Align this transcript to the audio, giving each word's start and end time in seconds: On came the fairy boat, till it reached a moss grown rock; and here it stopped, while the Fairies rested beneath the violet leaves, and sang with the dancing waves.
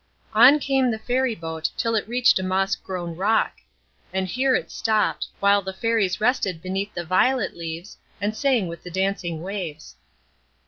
On 0.33 0.57
came 0.57 0.89
the 0.89 0.97
fairy 0.97 1.35
boat, 1.35 1.69
till 1.77 1.93
it 1.93 2.07
reached 2.09 2.39
a 2.39 2.43
moss 2.43 2.75
grown 2.75 3.15
rock; 3.15 3.57
and 4.11 4.27
here 4.27 4.55
it 4.55 4.71
stopped, 4.71 5.27
while 5.39 5.61
the 5.61 5.73
Fairies 5.73 6.19
rested 6.19 6.59
beneath 6.59 6.91
the 6.95 7.05
violet 7.05 7.55
leaves, 7.55 7.97
and 8.19 8.35
sang 8.35 8.67
with 8.67 8.81
the 8.81 8.89
dancing 8.89 9.43
waves. 9.43 9.97